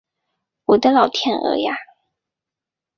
[0.65, 1.77] 我的老天鹅啊